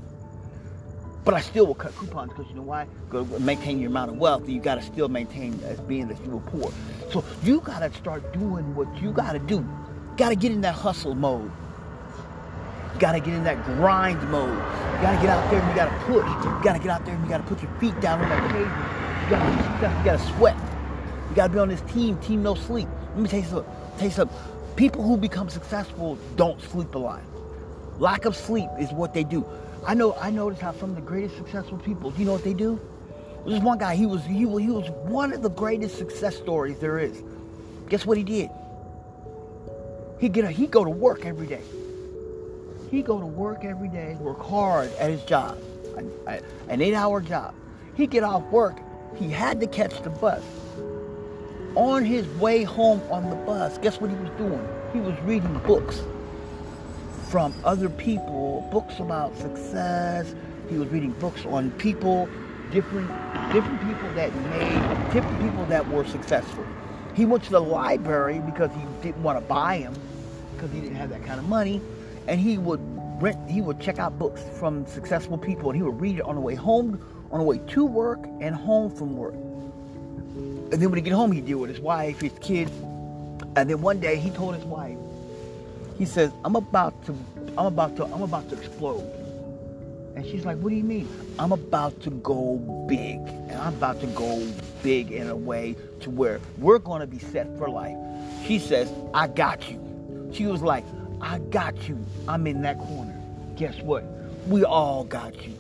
But 1.25 1.35
I 1.35 1.41
still 1.41 1.67
will 1.67 1.75
cut 1.75 1.95
coupons 1.97 2.31
because 2.31 2.49
you 2.49 2.57
know 2.57 2.63
why? 2.63 2.87
Go 3.11 3.25
maintain 3.41 3.79
your 3.79 3.91
amount 3.91 4.11
of 4.11 4.17
wealth. 4.17 4.49
You 4.49 4.59
got 4.61 4.77
to 4.77 4.83
still 4.83 5.09
maintain 5.09 5.61
as 5.65 5.79
being 5.81 6.09
that 6.09 6.25
you 6.25 6.31
were 6.31 6.41
poor. 6.41 6.73
So 7.13 7.23
you 7.43 7.61
got 7.61 7.81
to 7.81 7.93
start 7.99 8.33
doing 8.33 8.75
what 8.75 8.89
you 9.03 9.13
got 9.13 9.33
to 9.33 9.39
do. 9.39 9.67
Got 10.17 10.31
to 10.31 10.37
get 10.37 10.51
in 10.51 10.63
that 10.63 10.75
hustle 10.75 11.15
mode. 11.15 11.51
You 12.95 13.01
got 13.01 13.13
to 13.13 13.21
get 13.21 13.35
in 13.35 13.45
that 13.45 13.65
grind 13.65 14.23
mode. 14.31 14.51
You 14.51 15.03
got 15.03 15.17
to 15.17 15.23
get 15.23 15.31
out 15.31 15.51
there 15.51 15.61
and 15.61 15.69
you 15.71 15.77
got 15.77 15.89
to 15.89 16.05
push. 16.07 16.45
You 16.45 16.65
got 16.65 16.73
to 16.75 16.79
get 16.79 16.89
out 16.89 17.05
there 17.05 17.15
and 17.15 17.25
you 17.25 17.31
got 17.31 17.39
to 17.39 17.45
put 17.45 17.63
your 17.63 17.73
feet 17.79 17.99
down 18.01 18.21
on 18.21 18.29
that 18.29 18.51
pavement. 18.51 19.25
You 19.25 19.31
got 19.31 19.45
to 19.45 19.99
you 19.99 20.05
got 20.05 20.19
to 20.19 20.37
sweat. 20.37 20.57
You 21.31 21.37
got 21.37 21.47
to 21.49 21.53
be 21.53 21.59
on 21.59 21.69
this 21.69 21.83
team. 21.93 22.17
Team 22.19 22.43
no 22.43 22.55
sleep. 22.55 22.89
Let 23.15 23.19
me 23.19 23.29
tell 23.29 23.41
you 23.41 23.47
something. 23.47 23.73
Tell 23.97 24.07
you 24.07 24.13
something. 24.13 24.37
People 24.77 25.03
who 25.03 25.17
become 25.17 25.49
successful 25.49 26.19
don't 26.37 26.61
sleep 26.61 26.95
a 26.95 26.99
lot. 26.99 27.23
Lack 27.99 28.25
of 28.25 28.35
sleep 28.35 28.71
is 28.79 28.91
what 28.93 29.13
they 29.15 29.25
do. 29.25 29.45
I 29.87 29.95
know 29.95 30.15
I 30.15 30.31
noticed 30.31 30.63
how 30.63 30.73
some 30.73 30.91
of 30.91 30.97
the 30.97 31.03
greatest 31.03 31.37
successful 31.37 31.79
people, 31.79 32.11
do 32.11 32.19
you 32.19 32.27
know 32.27 32.33
what 32.33 32.45
they 32.45 32.55
do? 32.55 32.81
There's 33.47 33.63
one 33.63 33.79
guy, 33.79 33.95
he 33.95 34.07
was 34.07 34.25
he, 34.25 34.39
he 34.39 34.47
was 34.47 34.91
one 34.91 35.33
of 35.33 35.43
the 35.43 35.51
greatest 35.51 35.97
success 35.97 36.37
stories 36.37 36.79
there 36.79 36.99
is. 36.99 37.23
Guess 37.89 38.05
what 38.07 38.19
he 38.19 38.25
did? 38.25 38.51
He 40.19 40.29
get 40.29 40.45
a, 40.45 40.51
he 40.51 40.67
go 40.67 40.85
to 40.85 40.91
work 40.91 41.25
every 41.25 41.47
day. 41.47 41.63
He 42.91 43.03
go 43.03 43.21
to 43.21 43.27
work 43.27 43.65
every 43.65 43.89
day, 43.89 44.17
work 44.21 44.43
hard 44.43 44.93
at 44.95 45.11
his 45.11 45.23
job, 45.23 45.59
an, 46.27 46.81
eight-hour 46.81 47.21
job. 47.21 47.55
He 47.95 48.07
get 48.07 48.25
off 48.25 48.43
work, 48.51 48.79
he 49.17 49.31
had 49.31 49.61
to 49.61 49.67
catch 49.67 50.03
the 50.03 50.11
bus. 50.11 50.43
On 51.77 52.05
his 52.05 52.27
way 52.41 52.65
home 52.65 53.01
on 53.11 53.31
the 53.31 53.37
bus, 53.37 53.79
guess 53.79 54.01
what 54.01 54.11
he 54.11 54.17
was 54.17 54.31
doing? 54.31 54.67
He 54.93 54.99
was 54.99 55.17
reading 55.21 55.57
books 55.61 56.03
from 57.29 57.55
other 57.63 57.89
people, 57.89 58.69
books 58.73 58.99
about 58.99 59.37
success. 59.39 60.35
He 60.69 60.77
was 60.77 60.89
reading 60.89 61.13
books 61.13 61.47
on 61.47 61.71
people, 61.73 62.29
different 62.73 63.09
different 63.53 63.81
people 63.87 64.13
that 64.15 64.35
made 64.51 65.13
different 65.13 65.41
people 65.41 65.65
that 65.67 65.89
were 65.89 66.05
successful. 66.05 66.65
He 67.15 67.25
went 67.25 67.45
to 67.45 67.51
the 67.51 67.61
library 67.61 68.41
because 68.41 68.71
he 68.73 68.83
didn't 69.01 69.23
want 69.23 69.39
to 69.39 69.45
buy 69.45 69.79
them 69.79 69.95
because 70.55 70.73
he 70.73 70.81
didn't 70.81 70.97
have 70.97 71.11
that 71.11 71.25
kind 71.25 71.39
of 71.39 71.49
money, 71.49 71.81
and 72.27 72.41
he 72.41 72.59
would 72.59 72.81
rent. 73.23 73.39
He 73.51 73.61
would 73.61 73.81
check 73.81 73.99
out 73.99 74.19
books 74.19 74.43
from 74.59 74.87
successful 74.87 75.39
people, 75.39 75.71
and 75.71 75.77
he 75.77 75.83
would 75.83 76.01
read 76.01 76.17
it 76.17 76.23
on 76.23 76.35
the 76.35 76.41
way 76.41 76.55
home, 76.55 77.01
on 77.31 77.39
the 77.39 77.45
way 77.45 77.59
to 77.69 77.85
work, 77.85 78.21
and 78.41 78.55
home 78.55 78.95
from 78.95 79.17
work. 79.17 79.35
And 79.35 80.73
then 80.73 80.91
when 80.91 80.97
he 80.97 81.01
get 81.01 81.13
home, 81.13 81.33
he'd 81.33 81.47
deal 81.47 81.59
with 81.59 81.71
his 81.71 81.81
wife, 81.81 82.21
his 82.21 82.33
kids, 82.41 82.71
and 83.57 83.69
then 83.69 83.81
one 83.81 83.99
day 84.01 84.17
he 84.17 84.31
told 84.31 84.55
his 84.55 84.65
wife, 84.65 84.97
he 85.99 86.05
says, 86.05 86.31
I'm 86.45 86.57
about 86.57 87.05
to, 87.07 87.15
I'm 87.59 87.67
about 87.67 87.97
to, 87.97 88.05
I'm 88.05 88.23
about 88.23 88.49
to 88.51 88.57
explode. 88.57 89.05
And 90.17 90.25
she's 90.25 90.45
like, 90.45 90.59
what 90.59 90.71
do 90.71 90.77
you 90.77 90.85
mean? 90.85 91.09
I'm 91.39 91.53
about 91.53 92.01
to 92.03 92.11
go 92.11 92.57
big. 92.89 93.19
And 93.19 93.53
I'm 93.53 93.75
about 93.75 94.01
to 94.01 94.07
go 94.09 94.47
big 94.83 95.13
in 95.13 95.29
a 95.29 95.37
way 95.37 95.77
to 96.01 96.11
where 96.11 96.41
we're 96.59 96.79
going 96.79 97.01
to 97.01 97.07
be 97.07 97.19
set 97.19 97.47
for 97.59 97.69
life. 97.69 97.97
She 98.47 98.59
says, 98.59 98.93
I 99.15 99.29
got 99.29 99.71
you. 99.71 100.31
She 100.33 100.47
was 100.47 100.63
like, 100.63 100.85
I 101.21 101.39
got 101.39 101.89
you. 101.89 101.99
I'm 102.27 102.47
in 102.47 102.63
that 102.63 102.79
corner. 102.79 103.19
Guess 103.57 103.81
what? 103.83 104.05
We 104.49 104.65
all 104.65 105.05
got 105.05 105.47
you. 105.47 105.55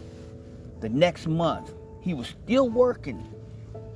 The 0.80 0.88
next 0.88 1.26
month, 1.26 1.72
he 2.00 2.14
was 2.14 2.28
still 2.44 2.68
working. 2.70 3.22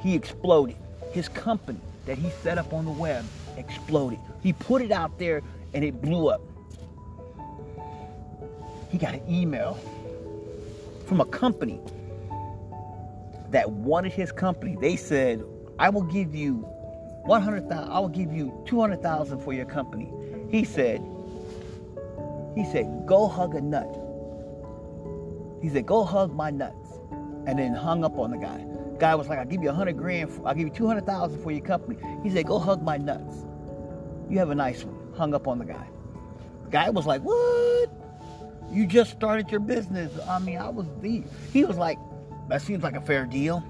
He 0.00 0.14
exploded. 0.14 0.76
His 1.12 1.28
company 1.28 1.80
that 2.06 2.18
he 2.18 2.28
set 2.42 2.58
up 2.58 2.72
on 2.72 2.84
the 2.84 2.90
web 2.90 3.24
exploded. 3.56 4.18
He 4.42 4.52
put 4.52 4.82
it 4.82 4.92
out 4.92 5.18
there 5.18 5.42
and 5.72 5.84
it 5.84 6.02
blew 6.02 6.28
up. 6.28 6.42
He 8.90 8.98
got 8.98 9.14
an 9.14 9.22
email 9.28 9.78
from 11.06 11.20
a 11.20 11.24
company 11.24 11.80
that 13.50 13.70
wanted 13.70 14.12
his 14.12 14.32
company. 14.32 14.76
They 14.80 14.96
said, 14.96 15.44
I 15.78 15.88
will 15.88 16.02
give 16.02 16.34
you 16.34 16.56
100,000, 17.24 17.90
I 17.90 17.98
will 17.98 18.08
give 18.08 18.32
you 18.32 18.52
200,000 18.66 19.38
for 19.40 19.52
your 19.52 19.64
company. 19.64 20.12
He 20.50 20.64
said, 20.64 21.00
he 22.54 22.64
said, 22.64 23.06
go 23.06 23.26
hug 23.26 23.54
a 23.54 23.60
nut. 23.60 23.88
He 25.62 25.68
said, 25.68 25.86
go 25.86 26.04
hug 26.04 26.34
my 26.34 26.50
nuts. 26.50 26.98
And 27.46 27.58
then 27.58 27.74
hung 27.74 28.04
up 28.04 28.18
on 28.18 28.30
the 28.30 28.38
guy. 28.38 28.64
Guy 28.98 29.14
was 29.14 29.28
like, 29.28 29.38
I'll 29.38 29.44
give 29.44 29.62
you 29.62 29.68
a 29.68 29.72
100 29.72 29.96
grand, 29.96 30.30
I'll 30.46 30.54
give 30.54 30.68
you 30.68 30.72
200,000 30.72 31.42
for 31.42 31.50
your 31.50 31.64
company. 31.64 31.98
He 32.22 32.30
said, 32.30 32.46
go 32.46 32.58
hug 32.58 32.82
my 32.82 32.96
nuts. 32.96 33.44
You 34.30 34.38
have 34.38 34.50
a 34.50 34.54
nice 34.54 34.84
one 34.84 35.04
hung 35.16 35.34
up 35.34 35.46
on 35.46 35.58
the 35.58 35.64
guy. 35.64 35.86
Guy 36.70 36.90
was 36.90 37.06
like, 37.06 37.22
What? 37.22 37.90
You 38.70 38.86
just 38.86 39.12
started 39.12 39.50
your 39.50 39.60
business. 39.60 40.12
I 40.28 40.38
mean, 40.38 40.58
I 40.58 40.68
was 40.68 40.86
the. 41.00 41.22
He 41.52 41.64
was 41.64 41.76
like, 41.76 41.98
That 42.48 42.62
seems 42.62 42.82
like 42.82 42.96
a 42.96 43.00
fair 43.00 43.26
deal. 43.26 43.64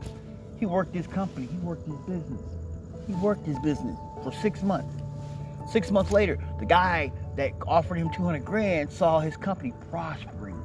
He 0.59 0.67
worked 0.67 0.95
his 0.95 1.07
company, 1.07 1.49
he 1.51 1.59
worked 1.59 1.87
his 1.87 1.97
business. 2.07 2.41
He 3.07 3.13
worked 3.15 3.45
his 3.45 3.59
business 3.59 3.99
for 4.23 4.33
six 4.33 4.63
months. 4.63 4.95
Six 5.71 5.91
months 5.91 6.11
later, 6.11 6.39
the 6.59 6.67
guy 6.67 7.13
that 7.37 7.53
offered 7.67 7.97
him 7.97 8.11
200 8.11 8.45
grand 8.45 8.91
saw 8.91 9.21
his 9.21 9.37
company 9.37 9.73
prospering, 9.91 10.61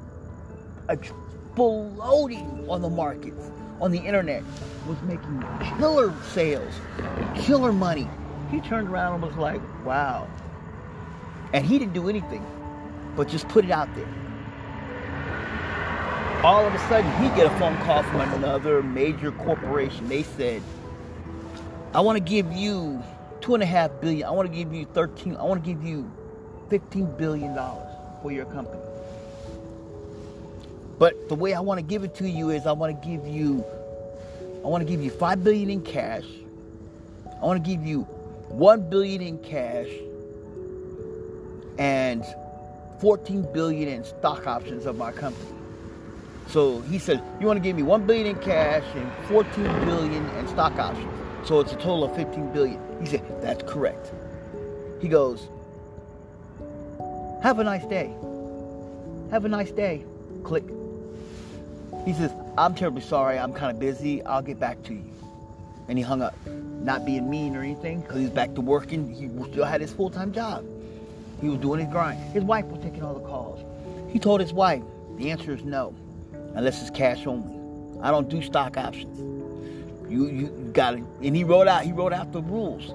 exploding 0.89 2.65
on 2.69 2.81
the 2.81 2.89
markets, 2.89 3.51
on 3.81 3.91
the 3.91 3.99
internet, 3.99 4.43
was 4.87 5.01
making 5.03 5.43
killer 5.77 6.13
sales, 6.31 6.73
killer 7.35 7.71
money. 7.71 8.07
He 8.51 8.61
turned 8.61 8.89
around 8.89 9.15
and 9.15 9.23
was 9.23 9.35
like, 9.35 9.61
wow, 9.85 10.27
and 11.53 11.65
he 11.65 11.79
didn't 11.79 11.93
do 11.93 12.09
anything 12.09 12.45
but 13.15 13.27
just 13.27 13.47
put 13.49 13.65
it 13.65 13.71
out 13.71 13.93
there. 13.95 14.07
All 16.41 16.65
of 16.65 16.73
a 16.73 16.79
sudden, 16.87 17.11
he 17.21 17.27
get 17.35 17.47
a 17.47 17.59
phone 17.59 17.75
call 17.79 18.01
from 18.03 18.21
another 18.21 18.81
major 18.81 19.33
corporation. 19.33 20.07
They 20.07 20.23
said, 20.23 20.63
I 21.93 21.99
want 21.99 22.15
to 22.17 22.23
give 22.23 22.49
you 22.53 23.03
two 23.41 23.55
and 23.55 23.61
a 23.61 23.65
half 23.65 23.91
billion. 23.99 24.25
I 24.25 24.31
want 24.31 24.49
to 24.49 24.55
give 24.55 24.73
you 24.73 24.85
13. 24.85 25.35
I 25.35 25.43
want 25.43 25.61
to 25.61 25.69
give 25.69 25.83
you 25.83 26.09
15 26.69 27.17
billion 27.17 27.55
dollars 27.55 27.93
for 28.21 28.31
your 28.31 28.45
company. 28.45 28.81
But 30.97 31.29
the 31.29 31.35
way 31.35 31.53
I 31.53 31.61
want 31.61 31.79
to 31.79 31.85
give 31.85 32.03
it 32.03 32.13
to 32.15 32.29
you 32.29 32.49
is 32.49 32.65
I 32.65 32.73
want 32.73 33.01
to 33.01 33.07
give 33.07 33.25
you 33.27 33.63
I 34.63 34.67
want 34.67 34.85
to 34.85 34.89
give 34.89 35.01
you 35.01 35.09
5 35.09 35.43
billion 35.43 35.69
in 35.69 35.81
cash. 35.81 36.25
I 37.41 37.45
want 37.45 37.63
to 37.63 37.69
give 37.69 37.85
you 37.85 38.03
1 38.49 38.89
billion 38.89 39.21
in 39.21 39.37
cash 39.39 39.87
and 41.77 42.25
14 42.99 43.47
billion 43.53 43.87
in 43.87 44.03
stock 44.03 44.45
options 44.45 44.85
of 44.85 44.97
my 44.97 45.13
company. 45.13 45.49
So 46.47 46.81
he 46.81 46.99
said, 46.99 47.23
you 47.39 47.47
want 47.47 47.57
to 47.57 47.63
give 47.63 47.75
me 47.75 47.83
1 47.83 48.05
billion 48.05 48.27
in 48.27 48.39
cash 48.39 48.83
and 48.95 49.09
14 49.27 49.63
billion 49.85 50.29
in 50.29 50.47
stock 50.49 50.73
options. 50.73 51.07
So 51.47 51.61
it's 51.61 51.71
a 51.71 51.75
total 51.75 52.03
of 52.03 52.15
15 52.15 52.51
billion. 52.51 52.81
He 52.99 53.05
said, 53.05 53.23
that's 53.41 53.63
correct. 53.63 54.11
He 54.99 55.07
goes, 55.07 55.47
have 57.41 57.59
a 57.59 57.63
nice 57.63 57.85
day. 57.85 58.13
Have 59.31 59.45
a 59.45 59.49
nice 59.49 59.71
day. 59.71 60.03
Click. 60.43 60.63
He 62.05 62.13
says, 62.13 62.31
I'm 62.57 62.75
terribly 62.75 63.01
sorry. 63.01 63.37
I'm 63.37 63.53
kind 63.53 63.71
of 63.71 63.79
busy. 63.79 64.23
I'll 64.23 64.41
get 64.41 64.59
back 64.59 64.81
to 64.83 64.93
you. 64.93 65.13
And 65.87 65.97
he 65.97 66.03
hung 66.03 66.21
up. 66.21 66.35
Not 66.47 67.05
being 67.05 67.29
mean 67.29 67.55
or 67.55 67.61
anything, 67.61 68.01
because 68.01 68.17
he's 68.17 68.29
back 68.29 68.55
to 68.55 68.61
working. 68.61 69.13
He 69.13 69.27
still 69.51 69.65
had 69.65 69.81
his 69.81 69.91
full-time 69.91 70.31
job. 70.31 70.65
He 71.41 71.49
was 71.49 71.59
doing 71.59 71.81
his 71.81 71.89
grind. 71.89 72.19
His 72.31 72.43
wife 72.43 72.65
was 72.65 72.81
taking 72.81 73.03
all 73.03 73.13
the 73.13 73.25
calls. 73.25 73.59
He 74.11 74.17
told 74.19 74.41
his 74.41 74.53
wife, 74.53 74.81
the 75.17 75.29
answer 75.29 75.53
is 75.53 75.63
no, 75.63 75.93
unless 76.55 76.81
it's 76.81 76.89
cash 76.89 77.27
only. 77.27 77.55
I 78.01 78.11
don't 78.11 78.29
do 78.29 78.41
stock 78.41 78.77
options. 78.77 79.19
You 80.09 80.27
you 80.27 80.47
got 80.73 80.95
it. 80.95 81.03
And 81.21 81.35
he 81.35 81.43
wrote 81.43 81.67
out 81.67 81.83
he 81.83 81.91
wrote 81.91 82.13
out 82.13 82.31
the 82.31 82.41
rules. 82.41 82.93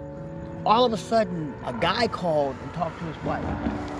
All 0.67 0.87
of 0.87 0.95
a 0.95 0.97
sudden, 0.97 1.53
a 1.67 1.75
guy 1.75 2.09
called 2.09 2.57
and 2.63 2.73
talked 2.73 2.99
to 3.01 3.05
his 3.05 3.23
wife. 3.23 3.45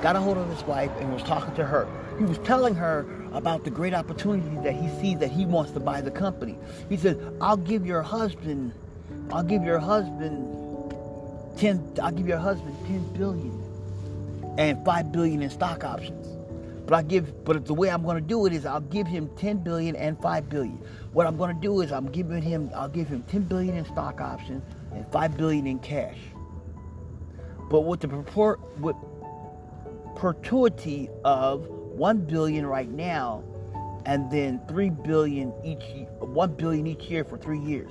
Got 0.01 0.17
a 0.17 0.21
hold 0.21 0.39
of 0.39 0.49
his 0.49 0.63
wife 0.63 0.91
and 0.99 1.13
was 1.13 1.23
talking 1.23 1.55
to 1.57 1.65
her. 1.65 1.87
He 2.17 2.25
was 2.25 2.39
telling 2.39 2.75
her 2.75 3.07
about 3.35 3.65
the 3.65 3.71
great 3.71 3.93
opportunity 3.93 4.57
that 4.63 4.73
he 4.73 4.89
sees 4.99 5.19
that 5.19 5.31
he 5.31 5.45
wants 5.45 5.73
to 5.73 5.81
buy 5.81 6.01
the 6.01 6.11
company. 6.11 6.57
He 6.89 6.97
said, 6.97 7.21
"I'll 7.39 7.59
give 7.59 7.85
your 7.85 8.01
husband, 8.01 8.73
I'll 9.31 9.43
give 9.43 9.63
your 9.63 9.79
husband 9.79 10.95
ten. 11.59 11.83
I'll 12.03 12.13
give 12.13 12.27
your 12.27 12.39
husband 12.39 12.75
ten 12.87 13.03
billion 13.13 13.61
and 14.57 14.83
five 14.87 15.13
billion 15.13 15.43
in 15.43 15.51
stock 15.51 15.85
options. 15.85 16.27
But 16.87 16.95
I 16.95 17.03
give, 17.03 17.45
but 17.45 17.67
the 17.67 17.75
way 17.75 17.91
I'm 17.91 18.05
going 18.05 18.17
to 18.17 18.27
do 18.27 18.47
it 18.47 18.55
is 18.55 18.65
I'll 18.65 18.81
give 18.81 19.07
him 19.07 19.31
10 19.37 19.59
billion 19.59 19.97
and 19.97 20.21
5 20.21 20.51
billion. 20.51 20.79
What 21.15 21.27
I'm 21.27 21.39
going 21.39 21.55
to 21.55 21.61
do 21.61 21.81
is 21.81 21.91
I'm 21.91 22.11
giving 22.11 22.43
him, 22.43 22.71
I'll 22.75 22.91
give 22.91 23.09
him 23.09 23.23
10 23.23 23.45
billion 23.45 23.75
in 23.75 23.87
stock 23.87 24.21
options 24.21 24.63
and 24.93 25.11
5 25.11 25.37
billion 25.39 25.67
in 25.67 25.79
cash. 25.79 26.19
But 27.71 27.81
with 27.81 28.01
the 28.01 28.09
purport, 28.09 28.61
with 28.79 28.97
perpetuity 30.17 31.09
of 31.25 31.67
1 31.69 32.21
billion 32.27 32.67
right 32.67 32.91
now 32.91 33.43
and 34.07 34.31
then 34.31 34.61
3 34.69 34.91
billion 34.91 35.53
each 35.65 35.83
1 36.19 36.55
billion 36.55 36.87
each 36.87 37.05
year 37.05 37.25
for 37.25 37.37
3 37.39 37.59
years 37.59 37.91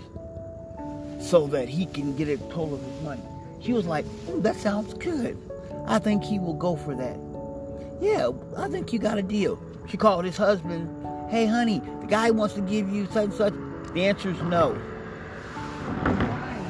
so 1.20 1.48
that 1.48 1.70
he 1.70 1.86
can 1.86 2.15
get 2.15 2.27
a 2.27 2.38
total 2.38 2.75
of 2.75 2.82
his 2.82 3.01
money. 3.01 3.22
She 3.62 3.74
was 3.74 3.86
like, 3.86 4.06
that 4.42 4.56
sounds 4.58 4.94
good. 4.94 5.38
I 5.88 6.00
think 6.00 6.24
he 6.24 6.39
will 6.39 6.53
go 6.53 6.75
for 6.75 6.96
that. 6.96 7.18
Yeah, 8.01 8.32
I 8.58 8.68
think 8.68 8.92
you 8.92 9.00
got 9.00 9.18
a 9.18 9.24
deal. 9.24 9.60
She 9.89 9.98
called 9.98 10.25
his 10.25 10.38
husband, 10.38 10.89
hey 11.30 11.46
honey, 11.46 11.82
the 12.01 12.08
guy 12.08 12.32
wants 12.32 12.56
to 12.56 12.62
give 12.62 12.89
you 12.89 13.06
such 13.08 13.25
and 13.25 13.34
such. 13.34 13.53
The 13.94 14.06
answer 14.06 14.32
is 14.32 14.42
no. 14.44 14.80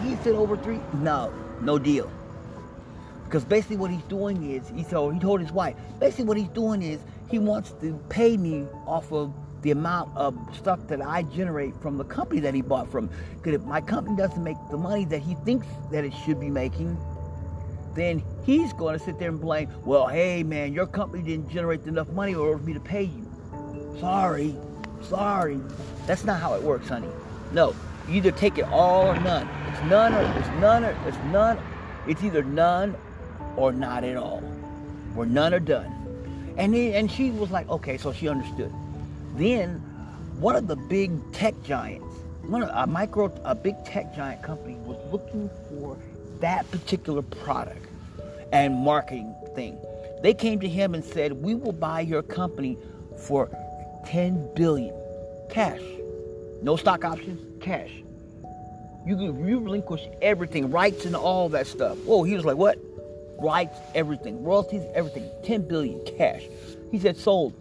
He 0.04 0.16
said 0.18 0.34
over 0.34 0.58
three, 0.58 0.80
no, 0.96 1.34
no 1.62 1.80
deal. 1.80 2.12
Because 3.26 3.44
basically 3.46 3.78
what 3.78 3.92
he's 3.92 4.04
doing 4.04 4.52
is, 4.52 4.70
he 4.70 4.84
told, 4.84 5.14
he 5.14 5.20
told 5.20 5.42
his 5.42 5.52
wife, 5.52 5.76
basically 6.00 6.26
what 6.26 6.38
he's 6.38 6.50
doing 6.50 6.82
is 6.82 7.00
he 7.30 7.40
wants 7.40 7.72
to 7.82 8.00
pay 8.10 8.38
me 8.38 8.66
off 8.86 9.12
of 9.12 9.34
the 9.64 9.72
amount 9.72 10.16
of 10.16 10.38
stuff 10.56 10.80
that 10.88 11.02
I 11.02 11.24
generate 11.24 11.76
from 11.82 11.98
the 11.98 12.04
company 12.04 12.42
that 12.42 12.54
he 12.54 12.62
bought 12.62 12.92
from. 12.92 13.10
Because 13.38 13.56
if 13.56 13.64
my 13.64 13.82
company 13.82 14.16
doesn't 14.16 14.44
make 14.44 14.58
the 14.70 14.78
money 14.78 15.06
that 15.06 15.20
he 15.22 15.36
thinks 15.46 15.66
that 15.92 16.04
it 16.04 16.14
should 16.26 16.40
be 16.40 16.50
making, 16.50 16.98
then 17.96 18.22
he's 18.46 18.74
going 18.74 18.98
to 18.98 19.04
sit 19.04 19.20
there 19.20 19.30
and 19.30 19.40
blame, 19.40 19.70
well, 19.86 20.08
hey 20.08 20.44
man, 20.44 20.74
your 20.74 20.86
company 20.86 21.24
didn't 21.24 21.50
generate 21.50 21.86
enough 21.86 22.10
money 22.10 22.34
for 22.34 22.58
me 22.60 22.74
to 22.74 22.80
pay 22.80 23.04
you. 23.04 23.26
Sorry, 24.00 24.56
sorry. 25.02 25.60
That's 26.06 26.26
not 26.26 26.42
how 26.42 26.56
it 26.56 26.62
works, 26.62 26.90
honey. 26.90 27.08
No, 27.52 27.74
either 28.10 28.32
take 28.32 28.58
it 28.58 28.66
all 28.66 29.08
or 29.08 29.20
none. 29.20 29.48
It's 29.70 29.84
none 29.84 30.14
or 30.14 30.40
it's 30.40 30.50
none 30.60 30.84
or 30.84 30.98
it's 31.08 31.18
none. 31.32 31.60
It's 32.06 32.24
either 32.24 32.44
none 32.44 32.96
or 33.58 33.72
not 33.72 34.04
at 34.04 34.18
all. 34.18 34.42
where 35.14 35.28
none 35.28 35.54
are 35.54 35.60
done. 35.60 35.92
And 36.58 36.74
he, 36.74 36.94
and 36.94 37.12
she 37.12 37.32
was 37.32 37.52
like, 37.52 37.70
okay, 37.70 37.98
so 37.98 38.12
she 38.12 38.28
understood. 38.28 38.72
Then 39.36 39.76
one 40.40 40.56
of 40.56 40.68
the 40.68 40.76
big 40.76 41.12
tech 41.34 41.56
giants, 41.64 42.06
one 42.44 42.64
of 42.64 42.70
a 42.74 42.88
micro, 42.88 43.32
a 43.44 43.56
big 43.56 43.76
tech 43.86 44.16
giant 44.16 44.44
company 44.44 44.76
was 44.86 44.98
looking 45.12 45.50
for 45.70 45.98
that 46.40 46.70
particular 46.72 47.22
product 47.22 47.86
and 48.52 48.76
marketing 48.76 49.34
thing. 49.56 49.78
They 50.22 50.34
came 50.34 50.60
to 50.60 50.70
him 50.70 50.94
and 50.94 51.04
said, 51.04 51.44
"We 51.44 51.56
will 51.56 51.72
buy 51.74 52.02
your 52.02 52.22
company 52.22 52.78
for 53.18 53.50
10 54.06 54.50
billion 54.56 54.94
cash. 55.50 55.82
No 56.62 56.76
stock 56.76 57.04
options, 57.04 57.40
cash. 57.62 57.92
You 59.06 59.18
you 59.20 59.60
relinquish 59.60 60.02
everything, 60.22 60.72
rights 60.72 61.06
and 61.06 61.16
all 61.16 61.50
that 61.50 61.68
stuff." 61.68 61.98
Whoa, 62.06 62.24
he 62.24 62.36
was 62.36 62.46
like, 62.46 62.58
"What?" 62.58 62.78
Rights, 63.40 63.78
everything, 63.96 64.44
royalties, 64.44 64.84
everything. 64.94 65.30
10 65.44 65.68
billion 65.68 66.04
cash. 66.18 66.44
He 66.92 67.00
said 67.00 67.18
sold. 67.18 67.54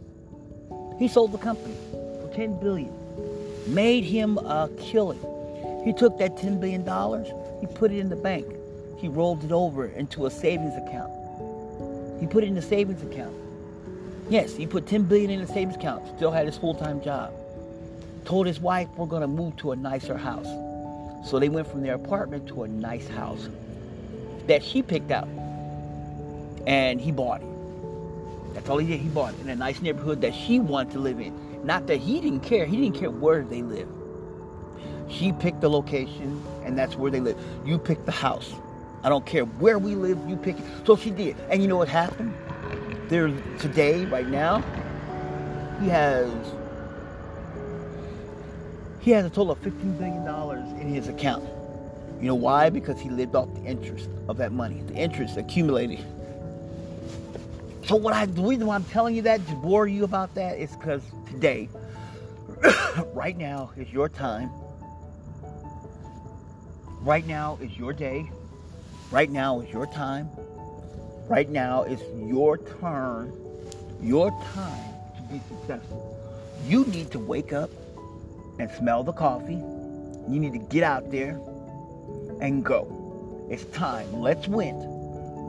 He 0.99 1.09
sold 1.09 1.33
the 1.33 1.39
company 1.39 1.75
for 1.93 2.31
10 2.35 2.61
billion. 2.61 2.93
Made 3.67 4.05
him 4.05 4.39
a 4.39 4.69
killing. 4.79 5.21
He 5.85 5.93
took 5.93 6.19
that 6.19 6.37
10 6.37 6.61
billion 6.61 6.85
dollars, 6.85 7.29
he 7.61 7.67
put 7.67 7.91
it 7.91 7.99
in 7.99 8.09
the 8.09 8.17
bank. 8.17 8.47
He 8.99 9.09
rolled 9.09 9.43
it 9.45 9.53
over 9.53 9.87
into 9.87 10.27
a 10.27 10.31
savings 10.31 10.75
account. 10.77 11.13
He 12.21 12.27
put 12.27 12.45
it 12.45 12.49
in 12.49 12.57
a 12.57 12.63
savings 12.63 13.03
account. 13.03 13.35
Yes, 14.29 14.55
he 14.55 14.67
put 14.67 14.87
10 14.87 15.05
billion 15.05 15.31
in 15.31 15.41
a 15.41 15.47
savings 15.47 15.75
account, 15.75 16.07
still 16.17 16.31
had 16.31 16.47
his 16.47 16.57
full-time 16.57 17.03
job. 17.03 17.33
Told 18.25 18.47
his 18.47 18.61
wife, 18.61 18.89
we're 18.97 19.07
gonna 19.07 19.27
move 19.27 19.57
to 19.57 19.73
a 19.73 19.77
nicer 19.77 20.17
house. 20.17 20.47
So 21.29 21.39
they 21.39 21.49
went 21.49 21.67
from 21.67 21.83
their 21.83 21.95
apartment 21.95 22.47
to 22.49 22.63
a 22.63 22.69
nice 22.69 23.09
house 23.09 23.49
that 24.47 24.63
she 24.63 24.83
picked 24.83 25.11
out 25.11 25.29
and 26.67 27.01
he 27.01 27.11
bought 27.13 27.43
it. 27.43 28.55
That's 28.55 28.69
all 28.69 28.79
he 28.79 28.87
did. 28.87 29.01
He 29.01 29.09
bought 29.09 29.35
it 29.35 29.41
in 29.41 29.49
a 29.49 29.57
nice 29.57 29.81
neighborhood 29.81 30.21
that 30.21 30.35
she 30.35 30.61
wanted 30.61 30.93
to 30.93 30.99
live 30.99 31.21
in. 31.21 31.65
Not 31.65 31.87
that 31.87 31.97
he 31.97 32.21
didn't 32.21 32.41
care. 32.41 32.67
He 32.67 32.77
didn't 32.77 32.99
care 32.99 33.11
where 33.11 33.43
they 33.43 33.63
live. 33.63 33.89
She 35.09 35.33
picked 35.33 35.61
the 35.61 35.71
location, 35.71 36.43
and 36.65 36.77
that's 36.77 36.97
where 36.97 37.11
they 37.11 37.21
live. 37.21 37.39
You 37.65 37.79
pick 37.79 38.05
the 38.05 38.13
house. 38.13 38.53
I 39.03 39.09
don't 39.09 39.27
care 39.27 39.45
where 39.45 39.79
we 39.79 39.95
live. 39.95 40.19
You 40.29 40.37
pick 40.37 40.59
it. 40.59 40.65
So 40.87 40.97
she 40.97 41.11
did. 41.11 41.37
And 41.51 41.63
you 41.63 41.69
know 41.69 41.77
what 41.77 41.89
happened? 41.89 42.35
There 43.09 43.29
today, 43.59 44.05
right 44.07 44.29
now, 44.29 44.63
he 45.81 45.89
has 45.89 46.31
he 49.01 49.11
has 49.11 49.27
a 49.27 49.31
total 49.31 49.51
of 49.51 49.61
$15 49.61 49.99
billion 49.99 50.81
in 50.81 50.95
his 50.95 51.09
account. 51.09 51.45
You 52.21 52.29
know 52.29 52.37
why? 52.37 52.71
Because 52.71 53.01
he 53.01 53.11
lived 53.11 53.35
off 53.35 53.53
the 53.55 53.63
interest 53.65 54.09
of 54.29 54.37
that 54.37 54.53
money. 54.53 54.81
The 54.83 54.95
interest 54.95 55.37
accumulated 55.37 56.05
so 57.93 57.97
what 57.97 58.15
I 58.15 58.25
the 58.25 58.41
reason 58.41 58.67
why 58.67 58.75
I'm 58.75 58.85
telling 58.85 59.15
you 59.15 59.21
that 59.21 59.47
to 59.49 59.55
bore 59.57 59.87
you 59.87 60.05
about 60.05 60.35
that 60.37 60.59
is 60.59 60.75
because 60.75 61.03
today, 61.27 61.69
right 63.13 63.37
now 63.37 63.71
is 63.77 63.93
your 63.93 64.09
time. 64.09 64.51
Right 67.03 67.27
now 67.27 67.59
is 67.61 67.77
your 67.77 67.93
day. 67.93 68.31
Right 69.11 69.31
now 69.31 69.61
is 69.61 69.71
your 69.71 69.85
time. 69.85 70.31
Right 71.29 71.51
now 71.51 71.83
is 71.83 72.01
your 72.31 72.57
turn, 72.81 73.31
your 74.01 74.31
time 74.55 74.95
to 75.17 75.23
be 75.31 75.43
successful. 75.51 76.17
You 76.67 76.87
need 76.87 77.11
to 77.11 77.19
wake 77.19 77.53
up 77.53 77.69
and 78.59 78.71
smell 78.71 79.03
the 79.03 79.13
coffee. 79.13 79.61
You 80.33 80.41
need 80.41 80.55
to 80.55 80.59
get 80.59 80.83
out 80.83 81.11
there 81.11 81.39
and 82.41 82.65
go. 82.65 83.47
It's 83.51 83.67
time. 83.67 84.11
Let's 84.19 84.49
win. 84.49 84.81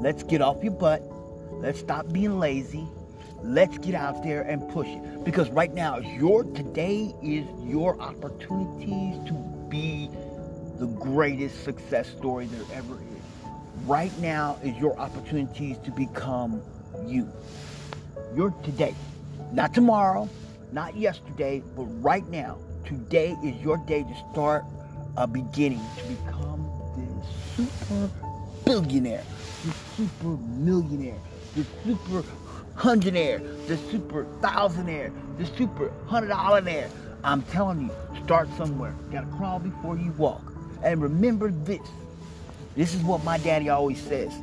Let's 0.01 0.23
get 0.23 0.41
off 0.41 0.61
your 0.61 0.73
butt 0.73 1.12
Let's 1.51 1.79
stop 1.79 2.11
being 2.11 2.39
lazy. 2.39 2.87
Let's 3.41 3.77
get 3.77 3.95
out 3.95 4.23
there 4.23 4.41
and 4.41 4.67
push 4.69 4.87
it. 4.87 5.23
Because 5.23 5.49
right 5.49 5.73
now, 5.73 5.97
your 5.97 6.43
today 6.43 7.13
is 7.21 7.45
your 7.63 7.99
opportunities 8.01 9.15
to 9.27 9.33
be 9.69 10.09
the 10.79 10.87
greatest 10.87 11.63
success 11.63 12.09
story 12.09 12.45
there 12.45 12.77
ever 12.77 12.95
is. 12.95 13.49
Right 13.85 14.17
now 14.19 14.57
is 14.63 14.77
your 14.77 14.97
opportunities 14.97 15.77
to 15.79 15.91
become 15.91 16.61
you. 17.05 17.31
Your 18.35 18.51
today. 18.63 18.95
Not 19.51 19.73
tomorrow, 19.73 20.29
not 20.71 20.95
yesterday, 20.95 21.61
but 21.75 21.83
right 22.01 22.27
now. 22.29 22.57
Today 22.85 23.35
is 23.43 23.55
your 23.61 23.77
day 23.77 24.03
to 24.03 24.15
start 24.31 24.65
a 25.17 25.27
beginning 25.27 25.81
to 25.97 26.03
become 26.05 26.69
this 26.97 27.67
super 27.67 28.09
billionaire, 28.65 29.23
this 29.63 29.75
super 29.95 30.37
millionaire 30.37 31.19
the 31.55 31.65
super 31.83 32.23
hundredaire, 32.75 33.67
the 33.67 33.77
super 33.91 34.25
thousandaire, 34.41 35.11
the 35.37 35.45
super 35.57 35.91
hundred 36.07 36.31
dollaraire. 36.31 36.89
I'm 37.23 37.41
telling 37.43 37.81
you, 37.81 37.91
start 38.23 38.49
somewhere. 38.57 38.93
Gotta 39.11 39.27
crawl 39.37 39.59
before 39.59 39.97
you 39.97 40.11
walk. 40.13 40.41
And 40.83 41.01
remember 41.01 41.51
this. 41.51 41.87
This 42.75 42.93
is 42.93 43.01
what 43.03 43.23
my 43.23 43.37
daddy 43.37 43.69
always 43.69 44.01
says. 44.01 44.33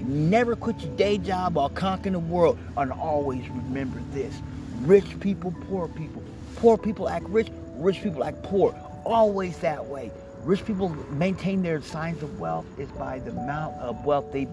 Never 0.00 0.54
quit 0.56 0.78
your 0.80 0.94
day 0.96 1.16
job 1.18 1.56
or 1.56 1.70
conquer 1.70 2.10
the 2.10 2.18
world. 2.18 2.58
And 2.76 2.92
always 2.92 3.48
remember 3.48 4.00
this. 4.12 4.34
Rich 4.82 5.20
people, 5.20 5.54
poor 5.68 5.88
people. 5.88 6.22
Poor 6.56 6.76
people 6.76 7.08
act 7.08 7.26
rich, 7.28 7.48
rich 7.76 8.02
people 8.02 8.24
act 8.24 8.42
poor. 8.42 8.74
Always 9.04 9.56
that 9.58 9.86
way. 9.86 10.10
Rich 10.42 10.66
people 10.66 10.90
maintain 11.12 11.62
their 11.62 11.80
signs 11.80 12.22
of 12.22 12.38
wealth 12.38 12.66
is 12.78 12.88
by 12.90 13.20
the 13.20 13.30
amount 13.30 13.76
of 13.76 14.04
wealth 14.04 14.32
they 14.32 14.46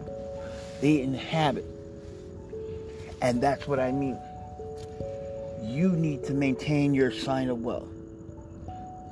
they 0.82 1.02
inhabit. 1.02 1.65
And 3.23 3.41
that's 3.41 3.67
what 3.69 3.79
I 3.79 3.91
mean. 3.93 4.19
You 5.63 5.93
need 5.93 6.25
to 6.25 6.33
maintain 6.33 6.93
your 6.93 7.09
sign 7.09 7.47
of 7.47 7.63
wealth. 7.63 7.88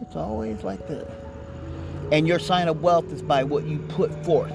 It's 0.02 0.18
always 0.18 0.64
like 0.64 0.86
this. 0.88 1.10
And 2.12 2.28
your 2.28 2.38
sign 2.38 2.68
of 2.68 2.84
wealth 2.84 3.10
is 3.14 3.22
by 3.22 3.46
what 3.46 3.64
you 3.64 3.80
put 3.88 4.12
forth. 4.26 4.52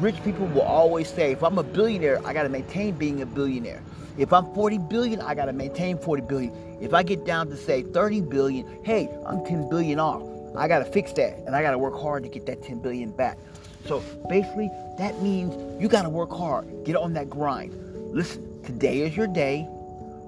Rich 0.00 0.22
people 0.24 0.48
will 0.48 0.62
always 0.62 1.08
say, 1.08 1.30
if 1.30 1.44
I'm 1.44 1.56
a 1.56 1.62
billionaire, 1.62 2.20
I 2.26 2.32
got 2.32 2.42
to 2.42 2.48
maintain 2.48 2.96
being 2.96 3.22
a 3.22 3.26
billionaire. 3.26 3.80
If 4.18 4.32
I'm 4.32 4.52
40 4.54 4.78
billion, 4.78 5.20
I 5.20 5.36
got 5.36 5.44
to 5.44 5.52
maintain 5.52 5.98
40 5.98 6.22
billion. 6.22 6.78
If 6.80 6.92
I 6.92 7.04
get 7.04 7.24
down 7.24 7.48
to 7.50 7.56
say 7.56 7.82
30 7.82 8.22
billion, 8.22 8.84
hey, 8.84 9.08
I'm 9.24 9.44
10 9.46 9.70
billion 9.70 10.00
off. 10.00 10.22
I 10.56 10.66
got 10.66 10.80
to 10.80 10.84
fix 10.84 11.12
that 11.12 11.38
and 11.46 11.54
I 11.54 11.62
got 11.62 11.70
to 11.70 11.78
work 11.78 11.94
hard 11.94 12.24
to 12.24 12.28
get 12.28 12.44
that 12.46 12.64
10 12.64 12.80
billion 12.80 13.12
back. 13.12 13.38
So 13.86 14.02
basically, 14.28 14.68
that 14.98 15.22
means 15.22 15.80
you 15.80 15.86
got 15.86 16.02
to 16.02 16.08
work 16.08 16.30
hard, 16.30 16.66
get 16.84 16.96
on 16.96 17.12
that 17.12 17.30
grind. 17.30 17.72
Listen, 18.12 18.55
Today 18.66 19.02
is 19.02 19.16
your 19.16 19.28
day. 19.28 19.68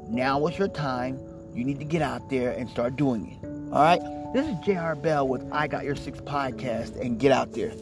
Now 0.07 0.47
is 0.47 0.57
your 0.57 0.69
time. 0.69 1.19
You 1.55 1.65
need 1.65 1.81
to 1.81 1.85
get 1.85 2.03
out 2.03 2.31
there 2.31 2.53
and 2.53 2.71
start 2.71 2.95
doing 2.95 3.33
it. 3.33 3.73
All 3.75 3.83
right? 3.83 4.01
This 4.33 4.47
is 4.47 4.55
JR 4.65 4.95
Bell 4.95 5.27
with 5.27 5.45
I 5.51 5.67
Got 5.67 5.83
Your 5.85 5.97
Six 5.97 6.21
podcast 6.21 7.01
and 7.01 7.19
get 7.19 7.33
out 7.33 7.53
there. 7.53 7.73